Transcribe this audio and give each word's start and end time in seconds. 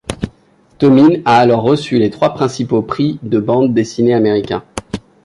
Tomine 0.79 1.21
a 1.25 1.37
alors 1.37 1.61
reçu 1.61 1.99
les 1.99 2.09
trois 2.09 2.33
principaux 2.33 2.81
prix 2.81 3.19
de 3.21 3.39
bande 3.39 3.71
dessinée 3.75 4.15
américains. 4.15 4.63